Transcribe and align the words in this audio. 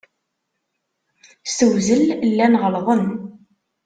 S 1.49 1.51
tewzel, 1.59 2.03
llan 2.29 2.53
ɣelḍen. 2.61 3.03